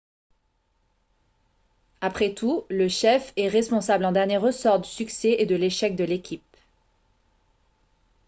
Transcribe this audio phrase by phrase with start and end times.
[2.01, 6.03] après tout le chef est responsable en dernier ressort du succès et de l'échec de
[6.03, 6.57] l'équipe